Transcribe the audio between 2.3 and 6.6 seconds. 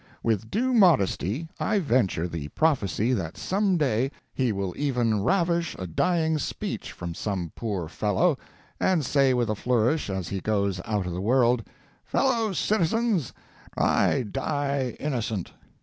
prophecy that some day he will even ravish a dying